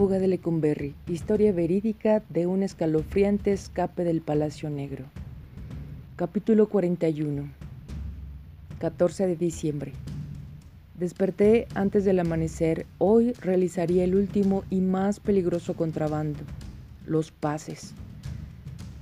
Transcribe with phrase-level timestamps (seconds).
[0.00, 5.04] fuga de Lecumberri, historia verídica de un escalofriante escape del Palacio Negro.
[6.16, 7.50] Capítulo 41
[8.78, 9.92] 14 de diciembre.
[10.98, 12.86] Desperté antes del amanecer.
[12.96, 16.38] Hoy realizaría el último y más peligroso contrabando,
[17.04, 17.92] los pases.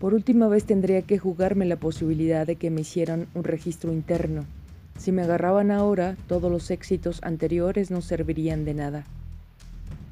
[0.01, 4.47] Por última vez tendría que jugarme la posibilidad de que me hicieran un registro interno.
[4.99, 9.05] Si me agarraban ahora, todos los éxitos anteriores no servirían de nada.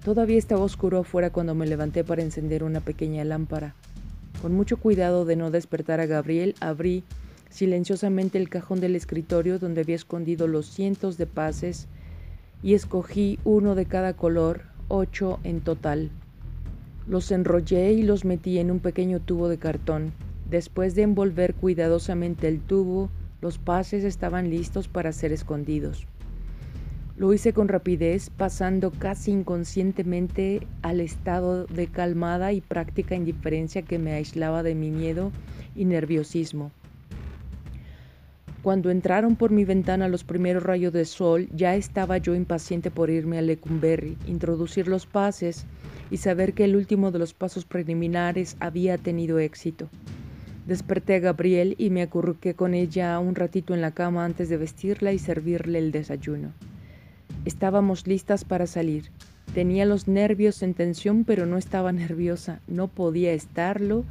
[0.07, 3.75] Todavía estaba oscuro afuera cuando me levanté para encender una pequeña lámpara.
[4.41, 7.03] Con mucho cuidado de no despertar a Gabriel, abrí
[7.51, 11.89] silenciosamente el cajón del escritorio donde había escondido los cientos de pases
[12.63, 16.11] y escogí uno de cada color, ocho en total.
[17.09, 20.13] Los enrollé y los metí en un pequeño tubo de cartón.
[20.49, 26.07] Después de envolver cuidadosamente el tubo, los pases estaban listos para ser escondidos.
[27.19, 33.99] Lo hice con rapidez, pasando casi inconscientemente al estado de calmada y práctica indiferencia que
[33.99, 35.33] me aislaba de mi miedo
[35.75, 36.73] y nerviosismo.
[38.63, 43.09] Cuando entraron por mi ventana los primeros rayos de sol, ya estaba yo impaciente por
[43.09, 45.65] irme a Lecumberri, introducir los pases
[46.11, 49.89] y saber que el último de los pasos preliminares había tenido éxito.
[50.67, 54.59] Desperté a Gabriel y me acurruqué con ella un ratito en la cama antes de
[54.59, 56.53] vestirla y servirle el desayuno.
[57.47, 59.05] Estábamos listas para salir.
[59.55, 62.61] Tenía los nervios en tensión, pero no estaba nerviosa.
[62.67, 64.05] No podía estarlo.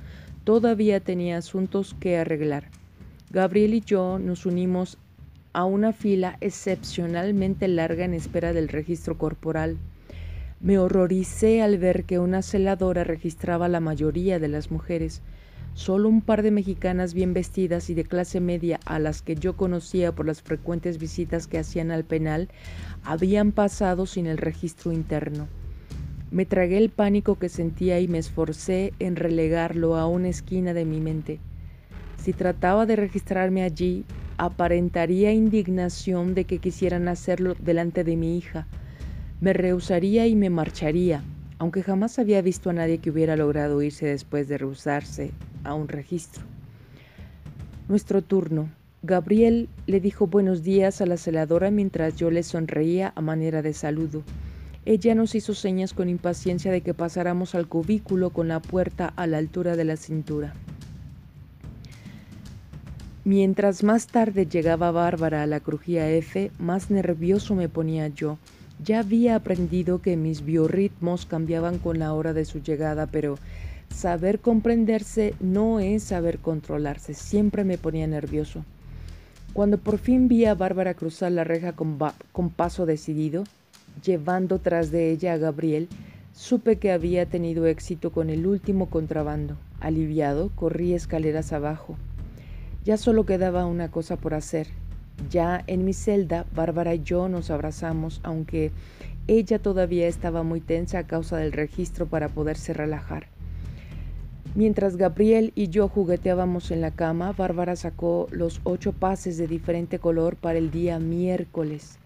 [0.46, 2.70] Todavía tenía asuntos que arreglar.
[3.32, 4.98] Gabriel y yo nos unimos
[5.52, 9.78] a una fila excepcionalmente larga en espera del registro corporal.
[10.62, 15.22] Me horroricé al ver que una celadora registraba la mayoría de las mujeres.
[15.76, 19.58] Solo un par de mexicanas bien vestidas y de clase media a las que yo
[19.58, 22.48] conocía por las frecuentes visitas que hacían al penal
[23.04, 25.50] habían pasado sin el registro interno.
[26.32, 30.86] Me tragué el pánico que sentía y me esforcé en relegarlo a una esquina de
[30.86, 31.40] mi mente.
[32.24, 34.06] Si trataba de registrarme allí,
[34.38, 38.66] aparentaría indignación de que quisieran hacerlo delante de mi hija.
[39.42, 41.22] Me rehusaría y me marcharía,
[41.58, 45.32] aunque jamás había visto a nadie que hubiera logrado irse después de rehusarse
[45.64, 46.44] a un registro.
[47.88, 48.70] Nuestro turno.
[49.04, 53.74] Gabriel le dijo buenos días a la celadora mientras yo le sonreía a manera de
[53.74, 54.24] saludo.
[54.86, 59.28] Ella nos hizo señas con impaciencia de que pasáramos al cubículo con la puerta a
[59.28, 60.54] la altura de la cintura.
[63.24, 68.38] Mientras más tarde llegaba Bárbara a la crujía F, más nervioso me ponía yo.
[68.84, 73.38] Ya había aprendido que mis biorritmos cambiaban con la hora de su llegada, pero
[73.96, 78.66] Saber comprenderse no es saber controlarse, siempre me ponía nervioso.
[79.54, 81.98] Cuando por fin vi a Bárbara cruzar la reja con,
[82.34, 83.46] con, paso decidido,
[84.04, 85.88] llevando tras de ella a Gabriel,
[86.34, 89.56] supe que había tenido éxito con el último contrabando.
[89.80, 91.96] Aliviado, corrí escaleras abajo.
[92.84, 94.68] Ya solo quedaba una cosa por hacer.
[95.30, 98.72] Ya en mi celda, Bárbara y yo nos abrazamos, aunque
[99.28, 103.28] ella todavía estaba muy tensa a causa del registro para poderse relajar.
[104.56, 110.00] Mientras Gabriel y yo jugueteábamos en la cama, Bárbara sacó los ocho pases de diferente
[110.00, 111.98] color para el día miércoles.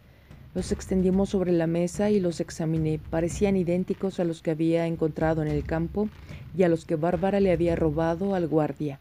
[0.56, 3.00] Los extendimos sobre la mesa y los examiné.
[3.12, 6.09] Parecían idénticos a los que había encontrado en el campo
[6.58, 9.00] y a los que Bárbara le había robado al guardia.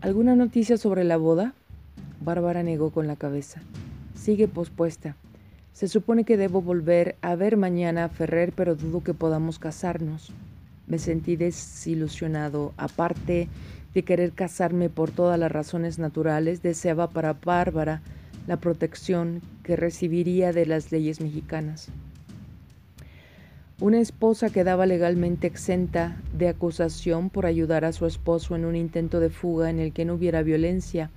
[0.00, 1.54] ¿Alguna noticia sobre la boda?
[2.20, 3.62] Bárbara negó con la cabeza.
[4.14, 5.16] Sigue pospuesta.
[5.72, 10.32] Se supone que debo volver a ver mañana a Ferrer, pero dudo que podamos casarnos.
[10.86, 12.74] Me sentí desilusionado.
[12.76, 13.48] Aparte
[13.94, 18.02] de querer casarme por todas las razones naturales, deseaba para Bárbara
[18.46, 21.88] la protección que recibiría de las leyes mexicanas.
[23.80, 29.20] Una esposa quedaba legalmente exenta de acusación por ayudar a su esposo en un intento
[29.20, 31.10] de fuga en el que no hubiera violencia.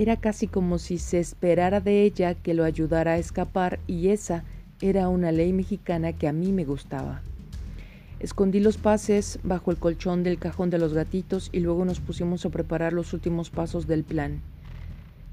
[0.00, 4.44] Era casi como si se esperara de ella que lo ayudara a escapar y esa
[4.80, 7.20] era una ley mexicana que a mí me gustaba.
[8.18, 12.46] Escondí los pases bajo el colchón del cajón de los gatitos y luego nos pusimos
[12.46, 14.40] a preparar los últimos pasos del plan.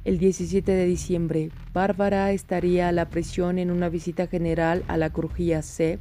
[0.03, 5.11] El 17 de diciembre, Bárbara estaría a la prisión en una visita general a la
[5.11, 5.97] crujía C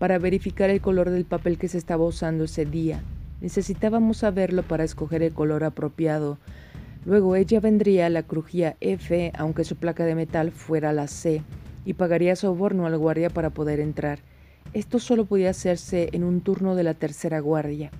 [0.00, 3.04] para verificar el color del papel que se estaba usando ese día.
[3.40, 6.38] Necesitábamos saberlo para escoger el color apropiado.
[7.06, 11.42] Luego ella vendría a la crujía F, aunque su placa de metal fuera la C,
[11.84, 14.20] y pagaría soborno al guardia para poder entrar.
[14.72, 17.90] Esto solo podía hacerse en un turno de la tercera guardia.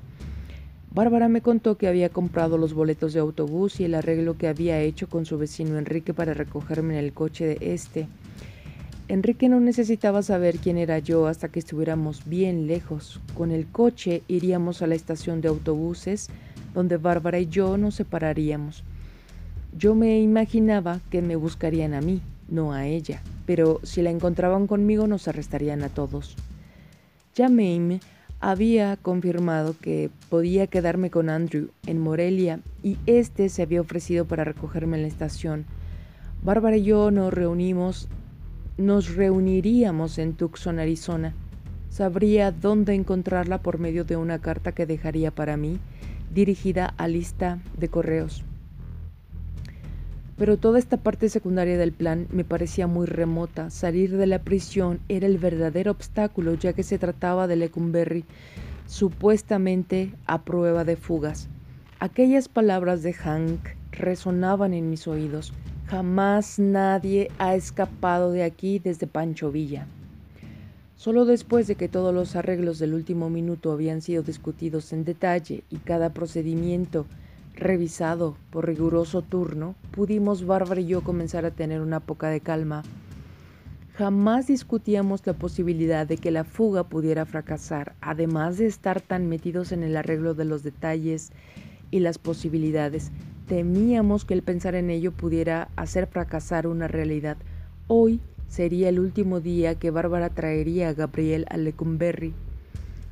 [0.91, 4.81] Bárbara me contó que había comprado los boletos de autobús y el arreglo que había
[4.81, 8.07] hecho con su vecino Enrique para recogerme en el coche de este.
[9.09, 13.21] Enrique no necesitaba saber quién era yo hasta que estuviéramos bien lejos.
[13.37, 16.31] Con el coche iríamos a la estación de autobuses
[16.73, 18.83] donde Bárbara y yo nos separaríamos.
[19.77, 24.69] Yo me imaginaba que me buscarían a mí, no a ella, pero si la encontraban
[24.69, 26.37] conmigo nos arrestarían a todos.
[27.37, 28.01] Mame
[28.39, 34.45] había confirmado que podía quedarme con Andrew en Morelia y este se había ofrecido para
[34.45, 35.65] recogerme en la estación.
[36.45, 38.09] Bárbara y yo nos reunimos
[38.77, 41.33] nos reuniríamos en Tucson, Arizona.
[41.91, 45.79] Sabría dónde encontrarla por medio de una carta que dejaría para mí,
[46.33, 48.45] dirigida a lista de correos.
[50.37, 53.71] Pero toda esta parte secundaria del plan me parecía muy remota.
[53.71, 58.25] Salir de la prisión era el verdadero obstáculo, ya que se trataba de Lecumberri,
[58.87, 61.49] supuestamente a prueba de fugas.
[62.01, 63.61] Aquellas palabras de Hank
[63.93, 65.53] resonaban en mis oídos.
[65.87, 69.87] Jamás nadie ha escapado de aquí desde Pancho Villa.
[70.97, 75.63] Solo después de que todos los arreglos del último minuto habían sido discutidos en detalle
[75.71, 77.07] y cada procedimiento
[77.57, 82.83] revisado por riguroso turno, pudimos Bárbara y yo comenzar a tener una poca de calma.
[83.95, 89.73] Jamás discutíamos la posibilidad de que la fuga pudiera fracasar, además de estar tan metidos
[89.73, 91.31] en el arreglo de los detalles
[91.91, 93.13] y las posibilidades
[93.49, 97.37] Temíamos que el pensar en ello pudiera hacer fracasar una realidad.
[97.89, 102.33] Hoy sería el último día que Bárbara traería a Gabriel a Lecumberri.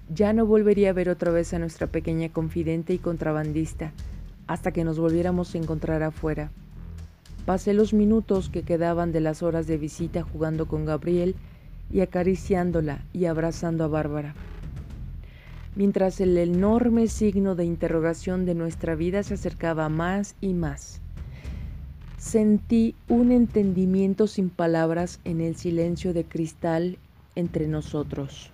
[0.09, 3.93] Ya no volvería a ver otra vez a nuestra pequeña confidente y contrabandista,
[4.47, 6.51] hasta que nos volviéramos a encontrar afuera.
[7.47, 11.35] Pasé los minutos que quedaban de las horas de visita jugando con Gabriel
[11.91, 14.35] y acariciándola y abrazando a Bárbara
[15.75, 21.01] mientras el enorme signo de interrogación de nuestra vida se acercaba más y más.
[22.19, 26.99] Sentí un entendimiento sin palabras en el silencio de cristal
[27.35, 28.52] entre nosotros.